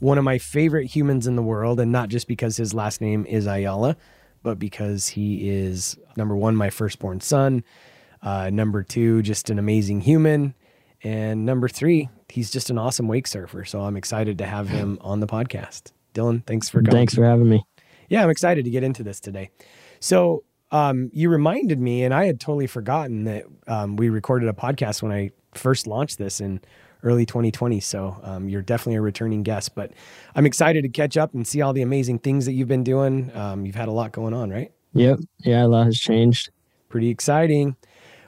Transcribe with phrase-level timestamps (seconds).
[0.00, 3.24] One of my favorite humans in the world, and not just because his last name
[3.26, 3.96] is Ayala,
[4.42, 7.62] but because he is number one, my firstborn son.
[8.22, 10.54] Uh, number two, just an amazing human.
[11.02, 13.64] And number three, he's just an awesome wake surfer.
[13.64, 15.92] So I'm excited to have him on the podcast.
[16.14, 16.92] Dylan, thanks for coming.
[16.92, 17.64] Thanks for having me.
[18.08, 19.50] Yeah, I'm excited to get into this today.
[20.00, 24.52] So um, you reminded me, and I had totally forgotten that um, we recorded a
[24.52, 26.60] podcast when I first launched this in
[27.02, 27.80] early 2020.
[27.80, 29.92] So um, you're definitely a returning guest, but
[30.34, 33.34] I'm excited to catch up and see all the amazing things that you've been doing.
[33.34, 34.72] Um, you've had a lot going on, right?
[34.94, 35.20] Yep.
[35.44, 36.50] Yeah, a lot has changed.
[36.88, 37.76] Pretty exciting.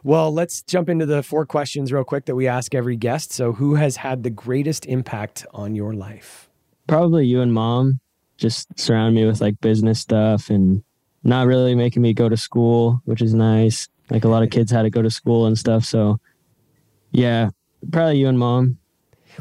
[0.04, 3.32] Well, let's jump into the four questions real quick that we ask every guest.
[3.32, 6.50] So, who has had the greatest impact on your life?
[6.88, 8.00] Probably you and mom
[8.36, 10.82] just surround me with like business stuff and
[11.22, 13.88] not really making me go to school, which is nice.
[14.10, 15.84] Like a lot of kids had to go to school and stuff.
[15.84, 16.18] So,
[17.12, 17.50] yeah,
[17.90, 18.78] probably you and mom.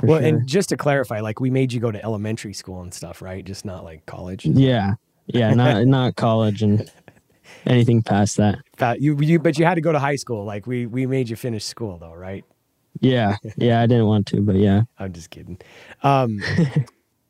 [0.01, 0.27] Well, sure.
[0.27, 3.43] and just to clarify, like we made you go to elementary school and stuff, right?
[3.43, 4.45] Just not like college.
[4.45, 4.93] Yeah,
[5.27, 6.89] yeah, not not college and
[7.65, 8.59] anything past that.
[8.99, 10.45] You, you, but you had to go to high school.
[10.45, 12.45] Like we we made you finish school though, right?
[12.99, 14.83] Yeah, yeah, I didn't want to, but yeah.
[14.99, 15.59] I'm just kidding.
[16.03, 16.41] Um,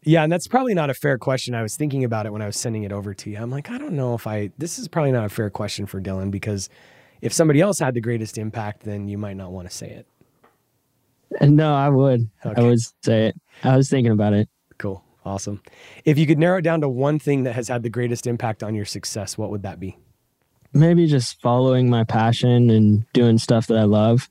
[0.03, 1.53] yeah, and that's probably not a fair question.
[1.53, 3.37] I was thinking about it when I was sending it over to you.
[3.37, 4.51] I'm like, I don't know if I.
[4.57, 6.69] This is probably not a fair question for Dylan because
[7.21, 10.07] if somebody else had the greatest impact, then you might not want to say it.
[11.39, 12.29] No, I would.
[12.45, 12.61] Okay.
[12.61, 13.35] I would say it.
[13.63, 14.49] I was thinking about it.
[14.77, 15.03] Cool.
[15.23, 15.61] Awesome.
[16.03, 18.63] If you could narrow it down to one thing that has had the greatest impact
[18.63, 19.97] on your success, what would that be?
[20.73, 24.29] Maybe just following my passion and doing stuff that I love,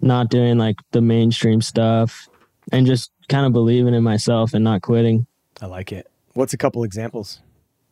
[0.00, 2.28] not doing like the mainstream stuff
[2.72, 5.26] and just kind of believing in myself and not quitting.
[5.60, 6.10] I like it.
[6.34, 7.40] What's a couple examples?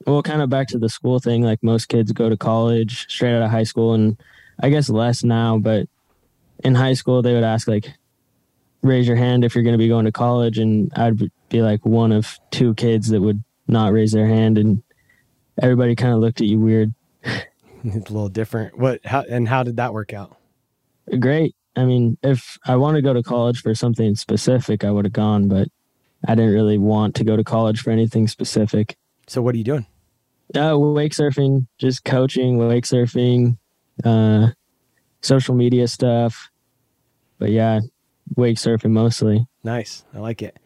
[0.06, 3.36] Well, kind of back to the school thing, like most kids go to college straight
[3.36, 4.20] out of high school and
[4.60, 5.86] I guess less now, but
[6.64, 7.92] in high school they would ask like
[8.82, 11.84] raise your hand if you're going to be going to college and I'd be like
[11.84, 14.82] one of two kids that would not raise their hand and
[15.60, 16.94] everybody kind of looked at you weird.
[17.22, 18.78] it's a little different.
[18.78, 20.36] What how and how did that work out?
[21.18, 21.54] Great.
[21.76, 25.12] I mean, if I wanted to go to college for something specific, I would have
[25.12, 25.68] gone, but
[26.26, 28.96] I didn't really want to go to college for anything specific.
[29.26, 29.86] So what are you doing?
[30.54, 33.56] Uh, wake surfing, just coaching, wake surfing,
[34.04, 34.48] uh,
[35.20, 36.50] social media stuff.
[37.38, 37.80] But yeah,
[38.36, 39.46] wake surfing mostly.
[39.64, 40.04] Nice.
[40.14, 40.58] I like it.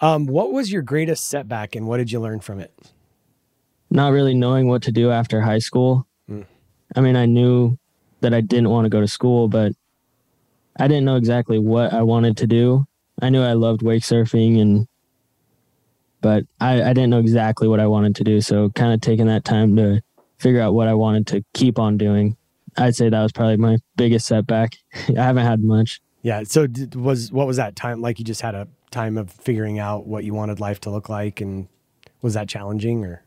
[0.00, 2.72] Um, what was your greatest setback and what did you learn from it?
[3.90, 6.06] Not really knowing what to do after high school.
[6.30, 6.44] Mm.
[6.94, 7.78] I mean, I knew
[8.20, 9.72] that I didn't want to go to school, but
[10.78, 12.86] I didn't know exactly what I wanted to do.
[13.22, 14.86] I knew I loved wake surfing and
[16.20, 18.40] but I, I didn't know exactly what I wanted to do.
[18.40, 20.02] So kind of taking that time to
[20.38, 22.36] figure out what I wanted to keep on doing.
[22.76, 24.76] I'd say that was probably my biggest setback.
[25.08, 26.00] I haven't had much.
[26.26, 26.42] Yeah.
[26.42, 28.18] So did, was what was that time like?
[28.18, 31.40] You just had a time of figuring out what you wanted life to look like,
[31.40, 31.68] and
[32.20, 33.22] was that challenging or?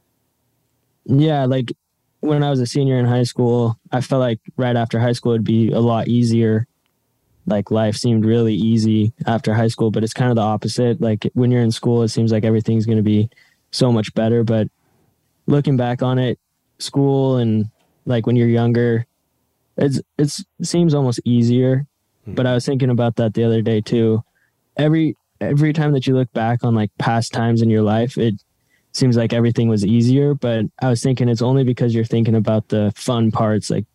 [1.06, 1.72] Yeah, like
[2.20, 5.32] when I was a senior in high school, I felt like right after high school
[5.32, 6.68] it'd be a lot easier.
[7.46, 11.00] Like life seemed really easy after high school, but it's kind of the opposite.
[11.00, 13.30] Like when you're in school, it seems like everything's going to be
[13.72, 14.44] so much better.
[14.44, 14.68] But
[15.48, 16.38] looking back on it,
[16.80, 17.70] school and
[18.06, 19.06] like when you're younger,
[19.78, 21.88] it's it's it seems almost easier
[22.30, 22.36] Mm.
[22.36, 24.24] but I was thinking about that the other day too.
[24.78, 28.36] Every every time that you look back on like past times in your life, it
[28.92, 30.34] seems like everything was easier.
[30.34, 33.86] But I was thinking it's only because you're thinking about the fun parts, like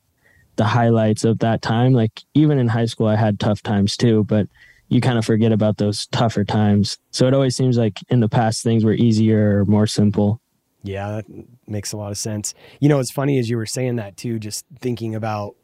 [0.56, 1.92] the highlights of that time.
[1.92, 4.48] Like even in high school, I had tough times too, but
[4.88, 6.98] you kind of forget about those tougher times.
[7.10, 10.40] So it always seems like in the past things were easier or more simple.
[10.82, 11.24] Yeah, that
[11.66, 12.54] makes a lot of sense.
[12.78, 15.56] You know, it's funny as you were saying that too, just thinking about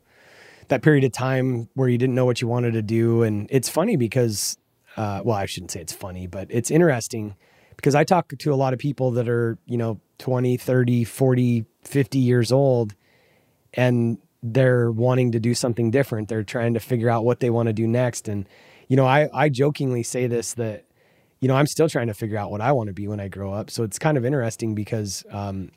[0.70, 3.22] that period of time where you didn't know what you wanted to do.
[3.22, 4.56] And it's funny because,
[4.96, 7.34] uh, well, I shouldn't say it's funny, but it's interesting
[7.76, 11.66] because I talk to a lot of people that are, you know, 20, 30, 40,
[11.82, 12.94] 50 years old
[13.74, 16.28] and they're wanting to do something different.
[16.28, 18.28] They're trying to figure out what they want to do next.
[18.28, 18.48] And,
[18.88, 20.84] you know, I, I jokingly say this that,
[21.40, 23.28] you know, I'm still trying to figure out what I want to be when I
[23.28, 23.70] grow up.
[23.70, 25.70] So it's kind of interesting because, um,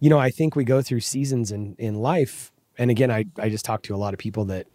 [0.00, 3.48] you know, I think we go through seasons in, in life and again, I, I
[3.48, 4.66] just talk to a lot of people that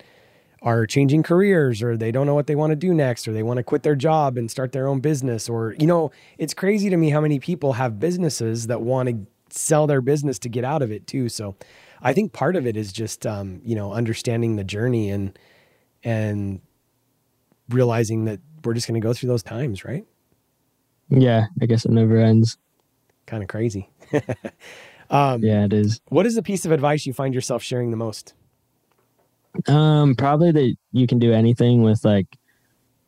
[0.62, 3.44] are changing careers or they don't know what they want to do next or they
[3.44, 6.90] want to quit their job and start their own business or you know it's crazy
[6.90, 10.66] to me how many people have businesses that want to sell their business to get
[10.66, 11.30] out of it too.
[11.30, 11.56] So
[12.02, 15.38] i think part of it is just um, you know understanding the journey and
[16.04, 16.62] and
[17.70, 20.06] realizing that we're just going to go through those times right?
[21.10, 22.58] Yeah, I guess it never ends.
[23.26, 23.90] kind of crazy
[25.10, 26.00] um, Yeah, it is.
[26.10, 28.34] what is the piece of advice you find yourself sharing the most
[29.68, 32.28] Um, probably that you can do anything with like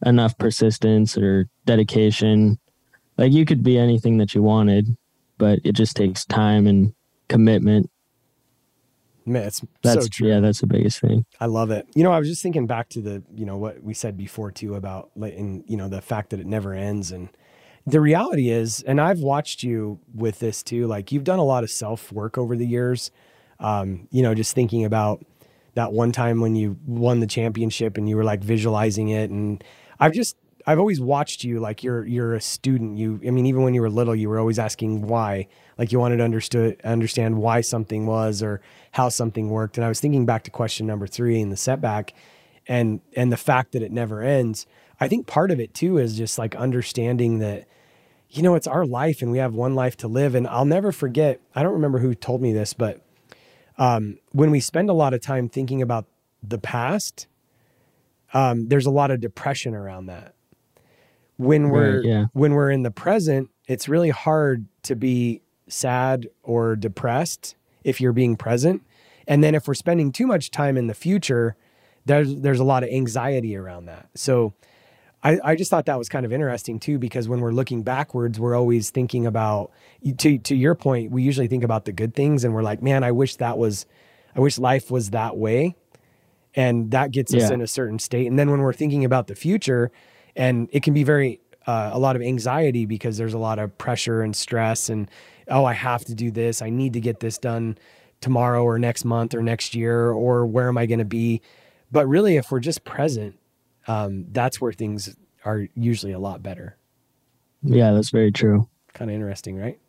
[0.05, 2.57] enough persistence or dedication.
[3.17, 4.95] Like you could be anything that you wanted,
[5.37, 6.93] but it just takes time and
[7.27, 7.89] commitment.
[9.25, 11.25] Man, it's That's so true yeah, that's the biggest thing.
[11.39, 11.85] I love it.
[11.93, 14.51] You know, I was just thinking back to the, you know, what we said before
[14.51, 17.11] too about, like, in, you know, the fact that it never ends.
[17.11, 17.29] And
[17.89, 21.63] the reality is, and I've watched you with this too, like you've done a lot
[21.63, 23.12] of self work over the years.
[23.59, 25.25] Um, you know, just thinking about
[25.74, 29.30] that one time when you won the championship and you were like visualizing it.
[29.30, 29.63] And
[30.00, 32.97] I've just, I've always watched you like you're, you're a student.
[32.97, 35.47] You, I mean, even when you were little, you were always asking why,
[35.77, 38.62] like you wanted to understood, understand why something was or
[38.92, 39.77] how something worked.
[39.77, 42.13] And I was thinking back to question number three in the setback
[42.68, 44.68] and, and the fact that it never ends.
[45.01, 47.68] I think part of it too is just like understanding that,
[48.29, 50.35] you know, it's our life and we have one life to live.
[50.35, 53.01] And I'll never forget, I don't remember who told me this, but
[53.77, 56.05] um, when we spend a lot of time thinking about
[56.43, 57.27] the past,
[58.33, 60.35] um, there's a lot of depression around that.
[61.37, 62.25] When we're Right, yeah.
[62.33, 68.13] when we're in the present, it's really hard to be sad or depressed if you're
[68.13, 68.83] being present.
[69.27, 71.55] And then if we're spending too much time in the future,
[72.05, 74.09] there's there's a lot of anxiety around that.
[74.15, 74.53] So
[75.24, 78.39] I, I just thought that was kind of interesting too, because when we're looking backwards,
[78.39, 79.71] we're always thinking about
[80.19, 83.04] to to your point, we usually think about the good things and we're like, man,
[83.04, 83.86] I wish that was
[84.36, 85.75] I wish life was that way.
[86.56, 88.27] And that gets us in a certain state.
[88.27, 89.92] And then when we're thinking about the future,
[90.36, 93.77] and it can be very uh, a lot of anxiety because there's a lot of
[93.77, 95.10] pressure and stress and
[95.48, 96.62] oh, I have to do this.
[96.62, 97.77] I need to get this done
[98.21, 101.42] tomorrow or next month or next year or where am I going to be?
[101.92, 103.38] But really, if we're just present,
[103.89, 106.77] um, that's where things are usually a lot better.
[107.63, 108.69] Yeah, that's very true.
[108.94, 109.80] Kind of interesting, right?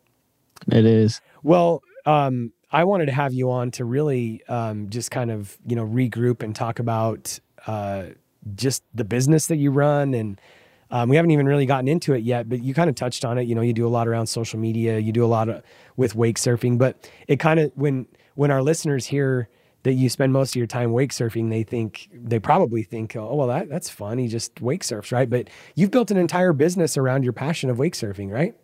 [0.71, 1.21] It is.
[1.43, 5.75] Well, um, I wanted to have you on to really um, just kind of you
[5.75, 8.05] know regroup and talk about uh,
[8.55, 10.41] just the business that you run, and
[10.89, 12.49] um, we haven't even really gotten into it yet.
[12.49, 13.43] But you kind of touched on it.
[13.43, 14.97] You know, you do a lot around social media.
[14.97, 15.61] You do a lot of,
[15.95, 16.79] with wake surfing.
[16.79, 19.47] But it kind of when when our listeners hear
[19.83, 23.35] that you spend most of your time wake surfing, they think they probably think, oh
[23.35, 24.17] well, that that's fun.
[24.17, 25.29] He just wake surfs, right?
[25.29, 28.55] But you've built an entire business around your passion of wake surfing, right?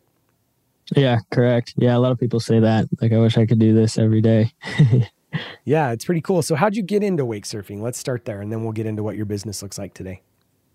[0.96, 1.74] Yeah, correct.
[1.78, 2.88] Yeah, a lot of people say that.
[3.02, 4.54] Like, I wish I could do this every day.
[5.66, 6.42] Yeah, it's pretty cool.
[6.42, 7.82] So, how'd you get into wake surfing?
[7.82, 10.22] Let's start there, and then we'll get into what your business looks like today.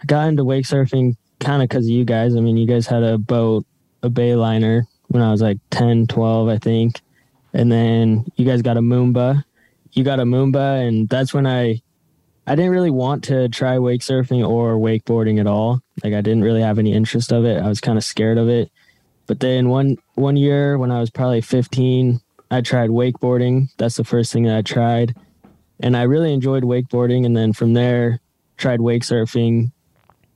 [0.00, 2.36] I got into wake surfing kind of because of you guys.
[2.36, 3.64] I mean, you guys had a boat,
[4.02, 7.00] a Bayliner when I was like 10, 12, I think.
[7.54, 9.44] And then you guys got a Moomba.
[9.92, 11.82] You got a Moomba, and that's when I
[12.46, 15.80] I didn't really want to try wake surfing or wakeboarding at all.
[16.02, 17.62] Like I didn't really have any interest of it.
[17.62, 18.70] I was kind of scared of it.
[19.26, 23.68] But then one one year when I was probably 15, I tried wakeboarding.
[23.76, 25.14] That's the first thing that I tried.
[25.80, 28.20] And I really enjoyed wakeboarding and then from there
[28.56, 29.72] tried wake surfing.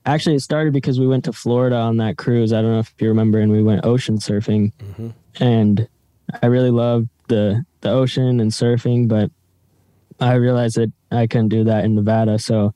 [0.05, 2.53] Actually, it started because we went to Florida on that cruise.
[2.53, 4.71] I don't know if you remember and we went ocean surfing.
[4.79, 5.09] Mm-hmm.
[5.43, 5.87] And
[6.41, 9.29] I really loved the the ocean and surfing, but
[10.19, 12.39] I realized that I couldn't do that in Nevada.
[12.39, 12.73] So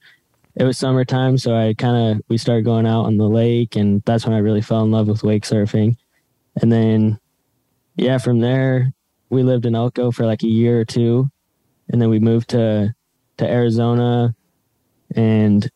[0.56, 4.02] it was summertime, so I kind of we started going out on the lake, and
[4.06, 5.96] that's when I really fell in love with wake surfing.
[6.62, 7.20] And then,
[7.96, 8.92] yeah, from there
[9.30, 11.30] we lived in Elko for like a year or two,
[11.90, 12.94] and then we moved to
[13.38, 14.36] to Arizona,
[15.16, 15.70] and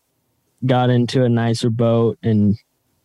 [0.65, 2.57] got into a nicer boat and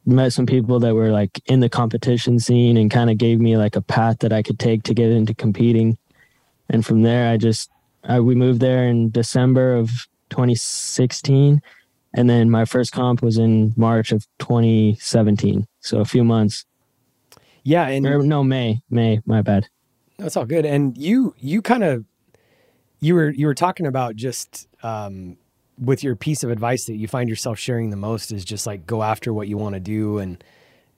[0.07, 3.57] met some people that were like in the competition scene and kind of gave me
[3.57, 5.99] like a path that I could take to get into competing.
[6.69, 7.71] And from there, I just
[8.05, 9.91] I, we moved there in December of
[10.31, 11.61] 2016,
[12.15, 15.67] and then my first comp was in March of 2017.
[15.81, 16.65] So a few months.
[17.63, 18.83] Yeah, and Or no, May.
[18.91, 19.21] May.
[19.27, 19.69] My bad.
[20.19, 20.65] that's all good.
[20.65, 22.05] And you you kind of
[23.01, 25.37] you were you were talking about just um,
[25.79, 28.87] with your piece of advice that you find yourself sharing the most is just like
[28.87, 30.43] go after what you want to do and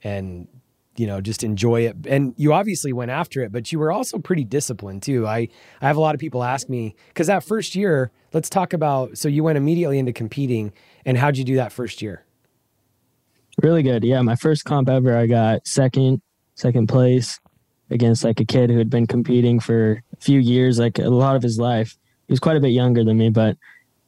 [0.02, 0.48] and
[0.96, 4.18] you know just enjoy it and you obviously went after it but you were also
[4.18, 5.48] pretty disciplined too i
[5.80, 9.16] i have a lot of people ask me because that first year let's talk about
[9.16, 10.72] so you went immediately into competing
[11.06, 12.24] and how'd you do that first year
[13.60, 14.02] Really good.
[14.02, 16.22] Yeah, my first comp ever, I got second,
[16.54, 17.38] second place
[17.90, 21.36] against like a kid who had been competing for a few years, like a lot
[21.36, 21.98] of his life.
[22.26, 23.56] he was quite a bit younger than me, but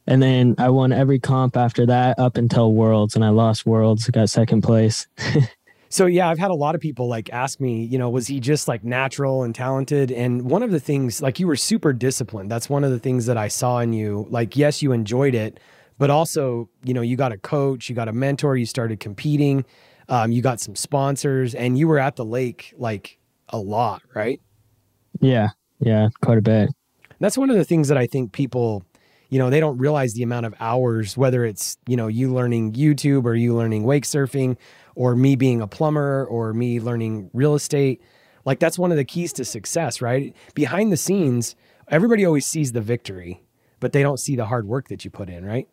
[0.07, 4.09] and then I won every comp after that up until Worlds, and I lost Worlds,
[4.09, 5.07] got second place.
[5.95, 8.41] so yeah, I've had a lot of people like ask me, you know, was he
[8.41, 10.11] just like natural and talented?
[10.11, 12.51] And one of the things, like you were super disciplined.
[12.51, 14.27] That's one of the things that I saw in you.
[14.29, 15.61] Like, yes, you enjoyed it,
[15.97, 19.65] but also, you know, you got a coach, you got a mentor, you started competing,
[20.09, 23.21] um, you got some sponsors, and you were at the lake like
[23.51, 24.41] a lot, right?
[25.21, 26.71] Yeah, yeah, quite a bit.
[27.21, 28.85] That's one of the things that I think people
[29.31, 32.75] you know, they don't realize the amount of hours, whether it's, you know, you learning
[32.75, 34.57] YouTube or you learning wake surfing
[34.95, 38.03] or me being a plumber or me learning real estate.
[38.45, 40.35] Like that's one of the keys to success, right?
[40.55, 41.57] Behind the scenes,
[41.89, 43.43] everybody always sees the victory,
[43.81, 45.69] but they don't see the hard work that you put in, right?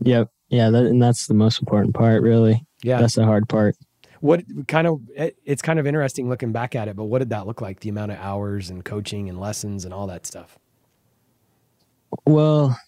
[0.00, 0.30] Yep.
[0.48, 0.70] Yeah.
[0.70, 2.64] That, and that's the most important part, really.
[2.82, 3.00] Yeah.
[3.00, 3.76] That's the hard part.
[4.20, 7.30] What kind of, eh, it's kind of interesting looking back at it, but what did
[7.30, 7.80] that look like?
[7.80, 10.58] The amount of hours and coaching and lessons and all that stuff?
[12.24, 12.78] Well,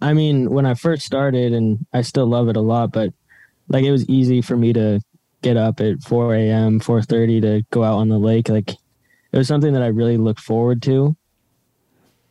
[0.00, 3.12] I mean, when I first started, and I still love it a lot, but
[3.68, 5.00] like it was easy for me to
[5.42, 8.48] get up at 4 a.m., 4:30 to go out on the lake.
[8.48, 11.16] Like it was something that I really looked forward to.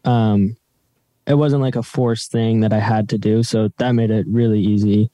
[0.03, 0.57] Um,
[1.25, 4.25] it wasn't like a forced thing that I had to do, so that made it
[4.27, 5.11] really easy.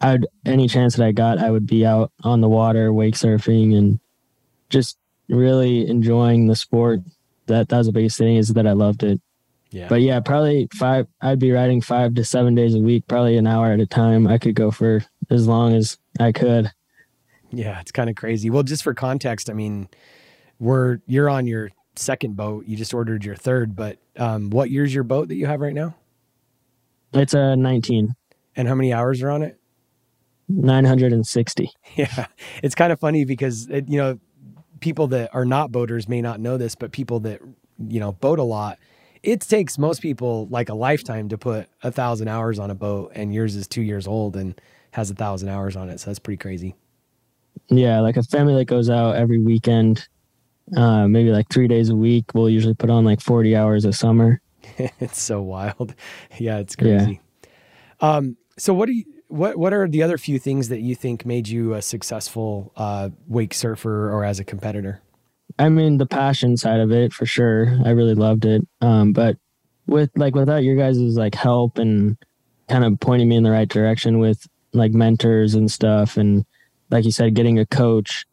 [0.00, 3.76] I'd any chance that I got, I would be out on the water, wake surfing,
[3.76, 3.98] and
[4.68, 7.00] just really enjoying the sport.
[7.46, 9.20] That that was the biggest thing is that I loved it.
[9.70, 9.88] Yeah.
[9.88, 11.06] But yeah, probably five.
[11.20, 14.26] I'd be riding five to seven days a week, probably an hour at a time.
[14.26, 16.70] I could go for as long as I could.
[17.50, 18.50] Yeah, it's kind of crazy.
[18.50, 19.88] Well, just for context, I mean,
[20.58, 22.66] we're you're on your second boat.
[22.66, 25.74] You just ordered your third, but um, what year's your boat that you have right
[25.74, 25.94] now?
[27.12, 28.14] It's a 19.
[28.56, 29.58] And how many hours are on it?
[30.48, 31.70] 960.
[31.96, 32.26] Yeah,
[32.62, 34.18] it's kind of funny because it, you know
[34.80, 37.40] people that are not boaters may not know this, but people that
[37.78, 38.78] you know boat a lot
[39.26, 43.10] it takes most people like a lifetime to put a thousand hours on a boat,
[43.14, 44.58] and yours is two years old and
[44.96, 46.00] has a thousand hours on it.
[46.00, 46.74] So that's pretty crazy.
[47.68, 50.08] Yeah, like a family that goes out every weekend,
[50.74, 53.92] uh, maybe like three days a week, we'll usually put on like 40 hours a
[53.92, 54.40] summer.
[54.78, 55.94] it's so wild.
[56.38, 57.20] Yeah, it's crazy.
[57.42, 57.48] Yeah.
[58.00, 61.26] Um, so what do you, what, what are the other few things that you think
[61.26, 65.02] made you a successful, uh, wake surfer or as a competitor?
[65.58, 67.78] I mean, the passion side of it for sure.
[67.84, 68.66] I really loved it.
[68.80, 69.36] Um, but
[69.86, 72.16] with like without your guys' like help and
[72.68, 74.46] kind of pointing me in the right direction with
[74.78, 76.44] like mentors and stuff, and
[76.90, 78.26] like you said, getting a coach.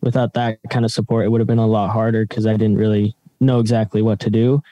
[0.00, 2.76] Without that kind of support, it would have been a lot harder because I didn't
[2.76, 4.62] really know exactly what to do.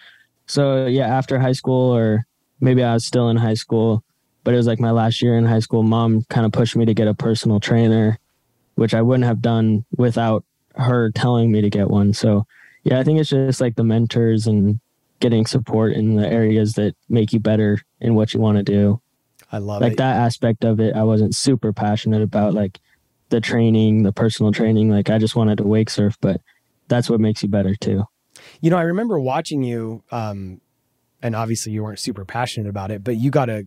[0.46, 2.24] So yeah, after high school, or
[2.60, 4.04] maybe I was still in high school,
[4.44, 5.82] but it was like my last year in high school.
[5.82, 8.18] Mom kind of pushed me to get a personal trainer,
[8.76, 10.44] which I wouldn't have done without
[10.76, 12.12] her telling me to get one.
[12.12, 12.46] So
[12.84, 14.78] yeah, I think it's just like the mentors and
[15.18, 19.00] getting support in the areas that make you better in what you want to do.
[19.52, 19.98] I love like it.
[19.98, 20.94] that aspect of it.
[20.94, 22.80] I wasn't super passionate about like
[23.28, 24.90] the training, the personal training.
[24.90, 26.40] Like I just wanted to wake surf, but
[26.88, 28.04] that's what makes you better too.
[28.60, 30.60] You know, I remember watching you, um,
[31.22, 33.66] and obviously you weren't super passionate about it, but you got a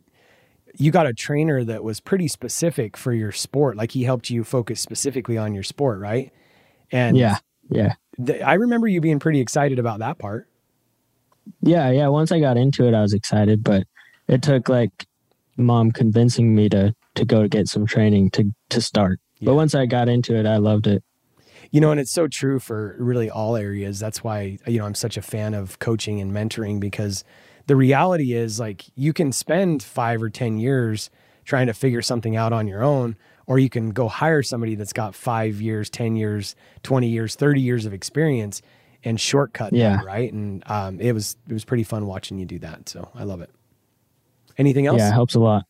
[0.78, 3.76] you got a trainer that was pretty specific for your sport.
[3.76, 6.32] Like he helped you focus specifically on your sport, right?
[6.92, 7.38] And yeah,
[7.70, 7.96] yeah.
[8.24, 10.48] Th- I remember you being pretty excited about that part.
[11.62, 12.08] Yeah, yeah.
[12.08, 13.84] Once I got into it, I was excited, but
[14.28, 15.08] it took like
[15.60, 19.20] mom convincing me to to go get some training to to start.
[19.40, 19.48] Yeah.
[19.48, 21.04] But once I got into it, I loved it.
[21.72, 24.00] You know, and it's so true for really all areas.
[24.00, 27.24] That's why you know I'm such a fan of coaching and mentoring because
[27.68, 31.12] the reality is like you can spend 5 or 10 years
[31.46, 34.94] trying to figure something out on your own or you can go hire somebody that's
[34.94, 38.62] got five years, 10 years, 20 years, 30 years of experience
[39.04, 40.02] and shortcut yeah.
[40.04, 40.32] right?
[40.32, 42.90] And um, it was it was pretty fun watching you do that.
[42.90, 43.50] So I love it.
[44.60, 45.00] Anything else?
[45.00, 45.66] Yeah, it helps a lot.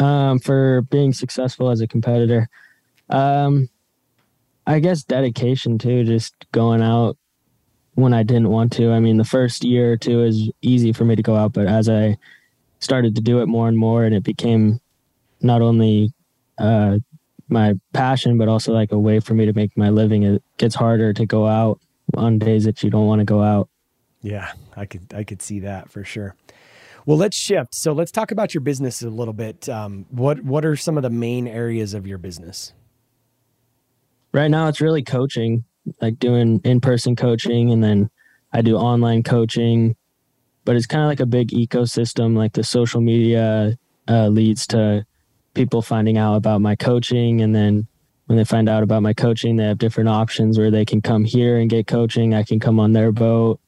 [0.00, 2.48] Um, for being successful as a competitor.
[3.10, 3.68] Um,
[4.66, 7.16] I guess dedication too, just going out
[7.94, 8.90] when I didn't want to.
[8.90, 11.66] I mean, the first year or two is easy for me to go out, but
[11.66, 12.16] as I
[12.80, 14.80] started to do it more and more, and it became
[15.42, 16.12] not only
[16.58, 16.98] uh,
[17.48, 20.22] my passion, but also like a way for me to make my living.
[20.22, 21.80] It gets harder to go out
[22.16, 23.68] on days that you don't want to go out.
[24.22, 26.34] Yeah, I could I could see that for sure.
[27.06, 27.74] Well, let's shift.
[27.74, 29.68] So let's talk about your business a little bit.
[29.68, 32.72] Um, what what are some of the main areas of your business?
[34.32, 35.64] Right now, it's really coaching,
[36.00, 38.10] like doing in person coaching, and then
[38.52, 39.96] I do online coaching.
[40.64, 42.36] But it's kind of like a big ecosystem.
[42.36, 43.76] Like the social media
[44.08, 45.06] uh, leads to
[45.54, 47.86] people finding out about my coaching and then
[48.26, 51.24] when they find out about my coaching they have different options where they can come
[51.24, 53.60] here and get coaching i can come on their boat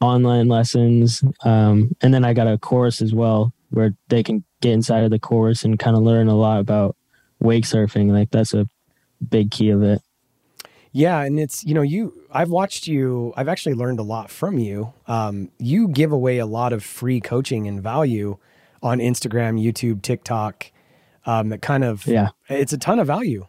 [0.00, 1.22] online lessons.
[1.44, 5.10] Um, and then I got a course as well where they can get inside of
[5.10, 6.96] the course and kind of learn a lot about
[7.40, 8.10] wake surfing.
[8.10, 8.68] Like that's a
[9.28, 10.00] big key of it.
[10.92, 13.32] Yeah, and it's you know you I've watched you.
[13.36, 14.92] I've actually learned a lot from you.
[15.08, 18.38] Um, you give away a lot of free coaching and value
[18.80, 20.70] on Instagram, YouTube, TikTok.
[21.26, 23.48] Um, that kind of yeah, it's a ton of value.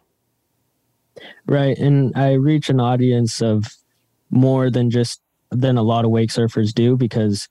[1.46, 3.64] Right, and I reach an audience of
[4.30, 7.48] more than just than a lot of wake surfers do because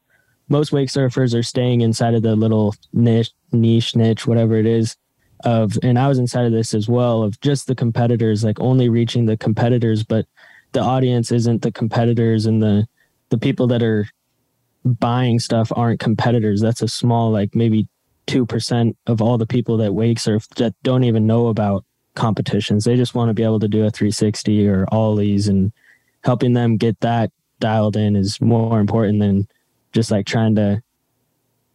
[0.49, 4.95] most wake surfers are staying inside of the little niche, niche, niche, whatever it is.
[5.43, 8.89] Of and I was inside of this as well of just the competitors, like only
[8.89, 10.25] reaching the competitors, but
[10.71, 12.87] the audience isn't the competitors and the
[13.29, 14.07] the people that are
[14.85, 16.61] buying stuff aren't competitors.
[16.61, 17.87] That's a small, like maybe
[18.27, 21.83] two percent of all the people that wake surf that don't even know about
[22.15, 22.85] competitions.
[22.85, 25.71] They just want to be able to do a 360 or ollies and
[26.23, 29.47] helping them get that dialed in is more important than
[29.93, 30.81] just like trying to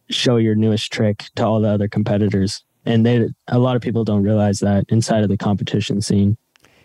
[0.09, 2.63] show your newest trick to all the other competitors.
[2.85, 6.37] And they a lot of people don't realize that inside of the competition scene.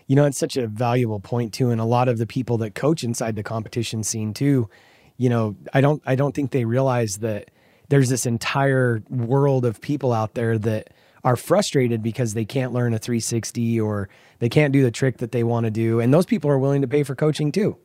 [0.07, 2.75] You know, it's such a valuable point too, and a lot of the people that
[2.75, 4.69] coach inside the competition scene too.
[5.17, 7.51] You know, I don't I don't think they realize that
[7.89, 10.91] there's this entire world of people out there that
[11.23, 14.07] are frustrated because they can't learn a 360 or
[14.39, 15.99] they can't do the trick that they want to do.
[15.99, 17.77] And those people are willing to pay for coaching too.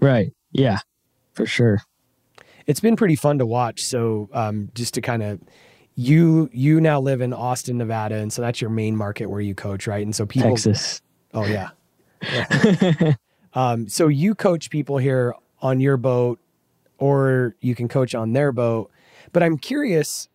[0.00, 0.32] Right.
[0.52, 0.78] Yeah,
[1.34, 1.82] for sure.
[2.66, 3.82] It's been pretty fun to watch.
[3.82, 5.40] So, um, just to kind of,
[5.94, 9.54] you you now live in Austin, Nevada, and so that's your main market where you
[9.54, 10.04] coach, right?
[10.04, 11.02] And so people, Texas.
[11.34, 11.70] Oh yeah.
[12.22, 13.14] yeah.
[13.54, 16.38] um, so you coach people here on your boat,
[16.98, 18.90] or you can coach on their boat.
[19.32, 20.28] But I'm curious.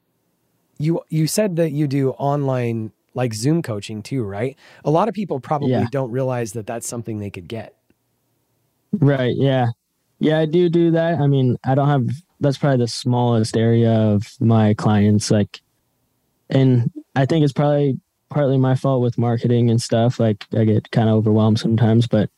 [0.80, 4.56] You you said that you do online like Zoom coaching too, right?
[4.86, 5.88] A lot of people probably Yeah.
[5.92, 7.74] don't realize that that's something they could get.
[8.94, 9.36] Right.
[9.36, 9.68] Yeah.
[10.20, 11.20] Yeah, I do do that.
[11.20, 12.08] I mean, I don't have,
[12.40, 15.30] that's probably the smallest area of my clients.
[15.30, 15.62] Like,
[16.50, 20.20] and I think it's probably partly my fault with marketing and stuff.
[20.20, 22.30] Like, I get kind of overwhelmed sometimes, but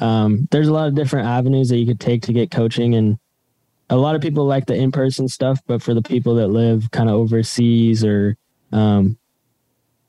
[0.00, 2.94] um, there's a lot of different avenues that you could take to get coaching.
[2.94, 3.18] And
[3.90, 6.90] a lot of people like the in person stuff, but for the people that live
[6.90, 8.36] kind of overseas or
[8.72, 9.16] um,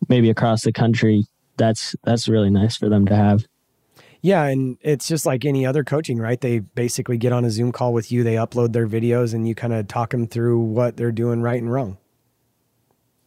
[0.07, 1.25] maybe across the country,
[1.57, 3.45] that's that's really nice for them to have.
[4.21, 6.39] Yeah, and it's just like any other coaching, right?
[6.39, 9.55] They basically get on a Zoom call with you, they upload their videos, and you
[9.55, 11.97] kind of talk them through what they're doing right and wrong.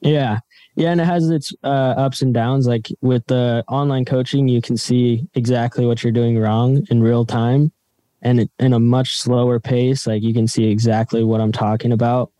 [0.02, 0.40] Yeah.
[0.74, 0.90] Yeah.
[0.90, 2.66] And it has its uh, ups and downs.
[2.66, 7.24] Like with the online coaching, you can see exactly what you're doing wrong in real
[7.24, 7.70] time
[8.20, 10.06] and in a much slower pace.
[10.06, 12.32] Like you can see exactly what I'm talking about,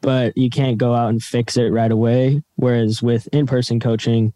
[0.00, 2.42] but you can't go out and fix it right away.
[2.56, 4.32] Whereas with in person coaching,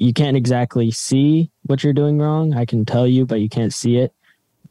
[0.00, 2.54] you can't exactly see what you're doing wrong.
[2.54, 4.14] I can tell you, but you can't see it.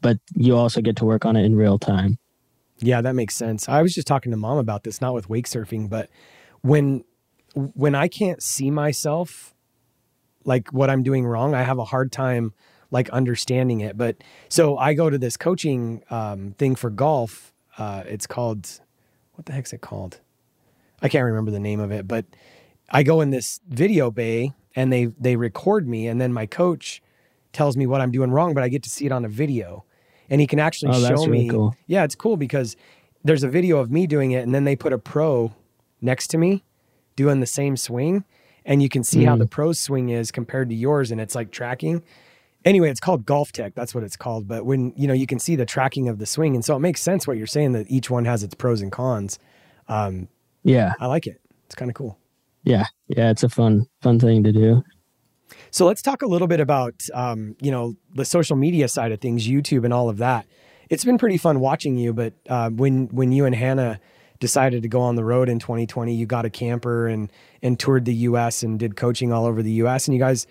[0.00, 2.18] But you also get to work on it in real time.
[2.80, 3.68] Yeah, that makes sense.
[3.68, 6.10] I was just talking to mom about this, not with wake surfing, but
[6.62, 7.04] when
[7.54, 9.54] when I can't see myself
[10.44, 12.52] like what I'm doing wrong, I have a hard time
[12.90, 13.96] like understanding it.
[13.96, 14.16] But
[14.48, 17.54] so I go to this coaching um, thing for golf.
[17.78, 18.80] Uh, it's called
[19.34, 20.18] what the heck's it called?
[21.00, 22.24] I can't remember the name of it, but
[22.90, 27.02] I go in this video bay and they they record me, and then my coach
[27.52, 29.84] tells me what I'm doing wrong, but I get to see it on a video,
[30.28, 31.48] and he can actually Oh, show really me.
[31.48, 31.74] cool.
[31.86, 32.76] Yeah, it's cool because
[33.24, 35.52] there's a video of me doing it, and then they put a pro
[36.00, 36.64] next to me
[37.16, 38.24] doing the same swing,
[38.64, 39.40] and you can see how Mm.
[39.40, 42.02] the pro swing is compared to yours, and it's like tracking.
[42.64, 43.74] Anyway, it's called GolfTEC.
[43.74, 44.46] That's what it's called.
[44.46, 46.80] But when you know, you can see the tracking of the swing, and so it
[46.80, 49.38] makes sense what you're saying that each one has its pros and cons.
[49.88, 50.28] Um,
[50.62, 50.92] Yeah.
[51.00, 51.40] I like it.
[51.66, 52.18] It's kind of cool.
[52.64, 52.86] Yeah.
[53.08, 53.30] Yeah.
[53.30, 54.82] It's a fun, fun thing to do.
[55.70, 59.20] So let's talk a little bit about um, you know the social media side of
[59.20, 60.46] things, YouTube and all of that.
[60.88, 64.00] It's been pretty fun watching you, but uh, when when you and Hannah
[64.40, 67.30] decided to go on the road in 2020, you got a camper and
[67.62, 68.62] and toured the U.S.
[68.62, 70.08] and did coaching all over the U.S.
[70.08, 70.46] And you guys,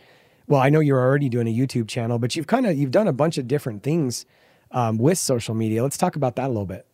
[0.48, 3.08] well, I know you're already doing a YouTube channel, but you've kind of you've done
[3.08, 4.26] a bunch of different things
[4.72, 5.84] um, with social media.
[5.84, 6.86] Let's talk about that a little bit.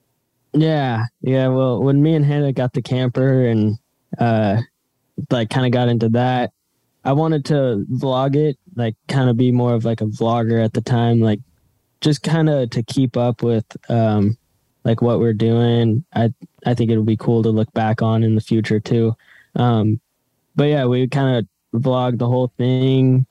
[0.53, 1.47] Yeah, yeah.
[1.49, 3.77] Well, when me and Hannah got the camper and
[4.17, 4.61] uh,
[5.29, 6.51] like kind of got into that,
[7.03, 10.73] I wanted to vlog it, like kind of be more of like a vlogger at
[10.73, 11.39] the time, like
[12.01, 14.37] just kind of to keep up with um,
[14.83, 16.03] like what we're doing.
[16.13, 16.33] I
[16.65, 19.15] I think it would be cool to look back on in the future too.
[19.55, 19.99] Um,
[20.55, 23.25] but yeah, we kind of vlogged the whole thing,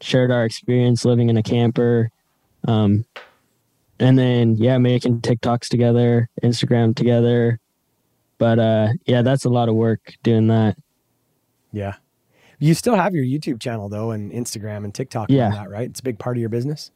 [0.00, 2.10] shared our experience living in a camper.
[2.68, 3.04] Um,
[3.98, 7.58] and then yeah making tiktoks together instagram together
[8.38, 10.76] but uh yeah that's a lot of work doing that
[11.76, 11.96] Yeah,
[12.58, 15.30] you still have your YouTube channel though, and Instagram and TikTok.
[15.30, 15.46] Yeah.
[15.46, 15.88] and that right?
[15.88, 16.90] It's a big part of your business.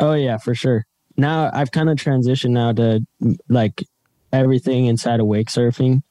[0.00, 0.86] oh yeah for sure
[1.18, 3.04] now I've kind of transitioned now to
[3.48, 3.84] like
[4.32, 6.02] everything inside of wake surfing.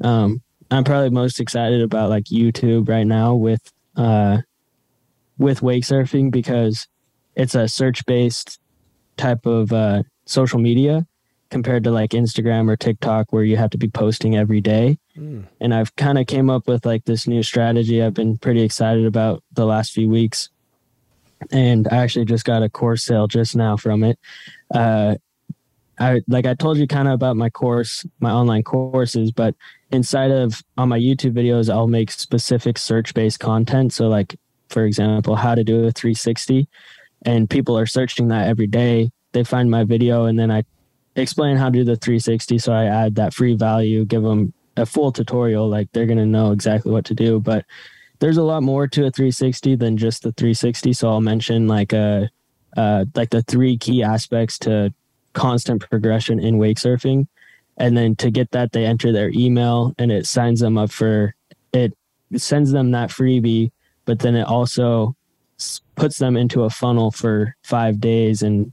[0.00, 3.60] Um, I'm probably most excited about like YouTube right now with
[3.96, 4.38] uh,
[5.36, 6.86] with wake surfing because
[7.34, 8.58] it's a search based
[9.16, 11.06] type of uh, social media
[11.52, 14.98] compared to like Instagram or TikTok where you have to be posting every day.
[15.16, 15.44] Mm.
[15.60, 19.04] And I've kind of came up with like this new strategy I've been pretty excited
[19.04, 20.48] about the last few weeks.
[21.52, 24.18] And I actually just got a course sale just now from it.
[24.74, 25.16] Uh,
[26.00, 29.54] I like I told you kind of about my course, my online courses, but
[29.90, 33.92] inside of on my YouTube videos, I'll make specific search based content.
[33.92, 34.36] So like
[34.70, 36.66] for example, how to do a 360
[37.26, 39.10] and people are searching that every day.
[39.32, 40.64] They find my video and then I
[41.16, 42.58] explain how to do the 360.
[42.58, 45.68] So I add that free value, give them a full tutorial.
[45.68, 47.40] Like they're going to know exactly what to do.
[47.40, 47.64] But
[48.18, 50.92] there's a lot more to a 360 than just the 360.
[50.92, 52.30] So I'll mention like a,
[52.76, 54.94] uh, uh, like the three key aspects to
[55.34, 57.26] constant progression in wake surfing.
[57.76, 61.34] And then to get that, they enter their email and it signs them up for
[61.72, 61.92] it,
[62.36, 63.72] sends them that freebie,
[64.04, 65.14] but then it also
[65.96, 68.72] puts them into a funnel for five days and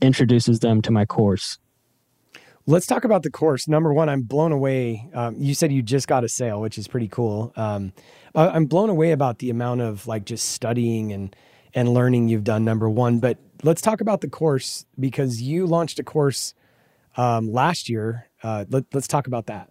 [0.00, 1.58] introduces them to my course.
[2.66, 3.68] Let's talk about the course.
[3.68, 5.10] Number one, I'm blown away.
[5.12, 7.52] Um, you said you just got a sale, which is pretty cool.
[7.56, 7.92] Um,
[8.34, 11.36] I'm blown away about the amount of like just studying and
[11.74, 12.64] and learning you've done.
[12.64, 16.54] Number one, but let's talk about the course because you launched a course
[17.16, 18.28] um, last year.
[18.42, 19.70] Uh, let, us talk about that.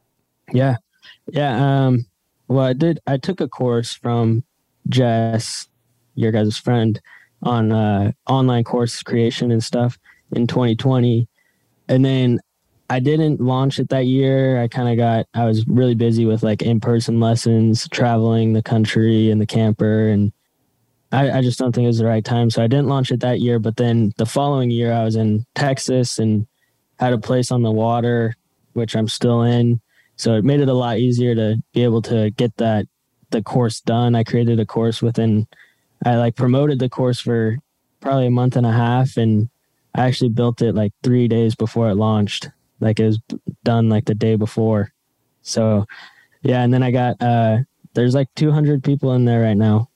[0.52, 0.78] Yeah,
[1.32, 1.86] yeah.
[1.86, 2.06] Um,
[2.48, 3.00] well, I did.
[3.08, 4.44] I took a course from
[4.90, 5.68] Jess,
[6.16, 7.02] your guys' friend,
[7.44, 9.98] on uh, online course creation and stuff
[10.32, 11.28] in 2020.
[11.88, 12.40] And then
[12.90, 14.62] I didn't launch it that year.
[14.62, 18.64] I kind of got, I was really busy with like in person lessons, traveling the
[18.64, 20.08] country and the camper.
[20.08, 20.32] And
[21.12, 22.50] I, I just don't think it was the right time.
[22.50, 23.60] So I didn't launch it that year.
[23.60, 26.48] But then the following year, I was in Texas and
[27.00, 28.36] had a place on the water,
[28.74, 29.80] which I'm still in.
[30.16, 32.86] So it made it a lot easier to be able to get that
[33.32, 34.16] the course done.
[34.16, 35.48] I created a course within
[36.06, 37.58] I like promoted the course for
[38.02, 39.50] probably a month and a half and
[39.96, 42.50] I actually built it like 3 days before it launched.
[42.80, 43.20] Like it was
[43.64, 44.92] done like the day before.
[45.42, 45.86] So
[46.42, 47.60] yeah, and then I got uh
[47.94, 49.90] there's like 200 people in there right now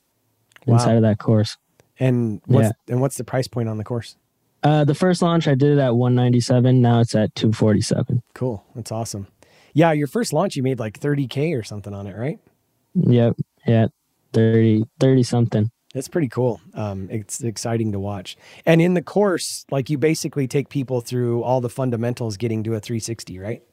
[0.66, 0.74] wow.
[0.74, 1.56] inside of that course.
[1.98, 2.92] And what's yeah.
[2.92, 4.16] and what's the price point on the course?
[4.62, 8.22] Uh the first launch I did it at 197, now it's at 247.
[8.34, 8.64] Cool.
[8.74, 9.26] That's awesome.
[9.74, 12.38] Yeah, your first launch you made like 30k or something on it, right?
[12.94, 13.36] Yep.
[13.66, 13.88] Yeah.
[14.32, 15.70] 30 30 something.
[15.98, 16.60] That's pretty cool.
[16.74, 18.36] Um, it's exciting to watch.
[18.64, 22.74] And in the course, like you basically take people through all the fundamentals getting to
[22.74, 23.64] a 360, right?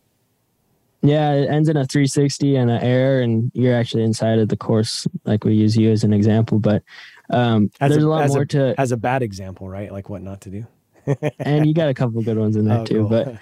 [1.03, 4.57] Yeah, it ends in a 360 and an air, and you're actually inside of the
[4.57, 5.05] course.
[5.25, 6.81] Like we use you as an example, but
[7.29, 9.91] um, there's a, a lot more a, to as a bad example, right?
[9.91, 10.65] Like what not to do.
[11.37, 13.37] and you got a couple good ones in there oh, too, cool.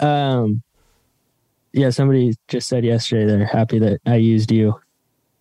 [0.00, 0.64] but um,
[1.72, 4.80] yeah, somebody just said yesterday they're happy that I used you.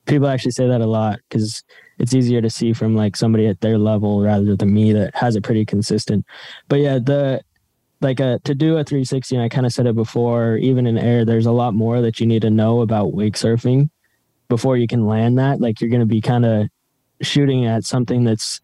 [0.06, 1.64] People actually say that a lot because
[2.00, 5.36] it's easier to see from like somebody at their level rather than me that has
[5.36, 6.26] it pretty consistent.
[6.70, 7.42] But yeah, the
[8.02, 10.88] like a uh, to do a 360 and I kind of said it before, even
[10.88, 13.90] in air, there's a lot more that you need to know about wake surfing
[14.48, 15.60] before you can land that.
[15.60, 16.68] Like you're going to be kind of
[17.22, 18.62] shooting at something that's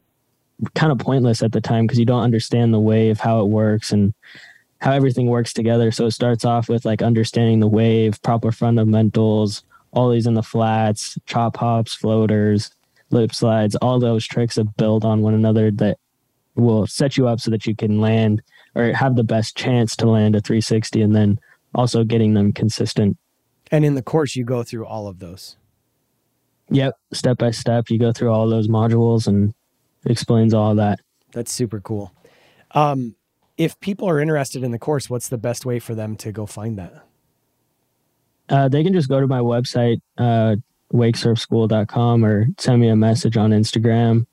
[0.74, 3.92] kind of pointless at the time because you don't understand the wave, how it works,
[3.92, 4.14] and
[4.80, 5.92] how everything works together.
[5.92, 10.44] So it starts off with like understanding the wave, proper fundamentals, all these in the
[10.44, 12.72] flats, chop hops, floaters,
[13.16, 15.98] lip slides, all those tricks that build on one another that
[16.56, 18.42] will set you up so that you can land
[18.76, 21.40] or have the best chance to land a 360 and then
[21.74, 23.18] also getting them consistent.
[23.72, 25.58] And in the course, you go through all of those.
[26.70, 26.98] Yep.
[27.14, 29.54] Step by step, you go through all those modules and
[30.06, 31.00] explains all that.
[31.32, 32.12] That's super cool.
[32.72, 33.16] Um,
[33.58, 36.46] if people are interested in the course, what's the best way for them to go
[36.46, 37.06] find that?
[38.50, 40.56] Uh, they can just go to my website, uh,
[40.96, 44.26] wakesurfschool.com or send me a message on Instagram,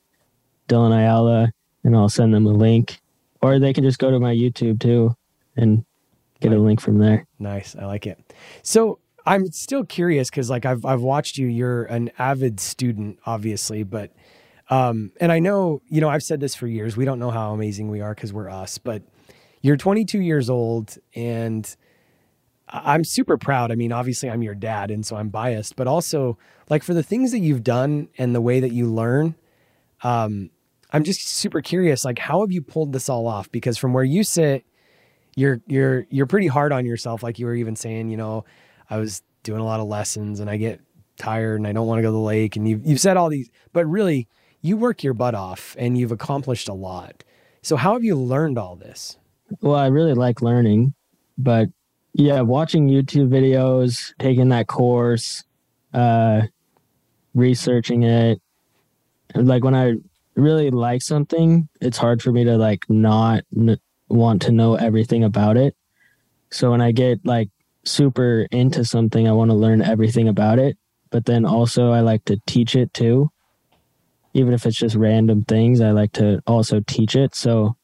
[0.68, 1.52] Dylan Ayala,
[1.84, 3.00] and I'll send them a link.
[3.40, 5.16] Or they can just go to my YouTube too
[5.56, 5.84] and
[6.40, 7.26] get a link from there.
[7.38, 7.74] Nice.
[7.76, 8.32] I like it.
[8.62, 11.46] So I'm still curious because like I've I've watched you.
[11.46, 14.12] You're an avid student, obviously, but
[14.70, 16.96] um, and I know, you know, I've said this for years.
[16.96, 19.02] We don't know how amazing we are because we're us, but
[19.60, 21.76] you're 22 years old and
[22.72, 23.70] I'm super proud.
[23.70, 26.38] I mean, obviously, I'm your dad, and so I'm biased, but also
[26.70, 29.34] like for the things that you've done and the way that you learn,
[30.02, 30.50] um,
[30.90, 32.04] I'm just super curious.
[32.04, 33.52] Like, how have you pulled this all off?
[33.52, 34.64] Because from where you sit,
[35.36, 37.22] you're you're you're pretty hard on yourself.
[37.22, 38.44] Like you were even saying, you know,
[38.88, 40.80] I was doing a lot of lessons, and I get
[41.18, 42.56] tired, and I don't want to go to the lake.
[42.56, 44.28] And you've you've said all these, but really,
[44.62, 47.22] you work your butt off, and you've accomplished a lot.
[47.60, 49.18] So how have you learned all this?
[49.60, 50.94] Well, I really like learning,
[51.36, 51.68] but
[52.14, 55.44] yeah, watching YouTube videos, taking that course,
[55.94, 56.42] uh,
[57.34, 58.40] researching it.
[59.34, 59.94] Like when I
[60.34, 65.24] really like something, it's hard for me to like not n- want to know everything
[65.24, 65.74] about it.
[66.50, 67.48] So when I get like
[67.84, 70.76] super into something, I want to learn everything about it.
[71.10, 73.30] But then also, I like to teach it too.
[74.34, 77.34] Even if it's just random things, I like to also teach it.
[77.34, 77.76] So